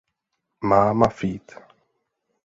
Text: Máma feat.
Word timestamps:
Máma 0.69 1.09
feat. 1.17 1.47